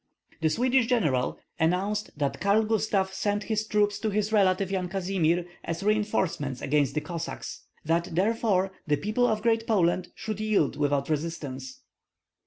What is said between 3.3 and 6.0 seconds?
his troops to his relative Yan Kazimir, as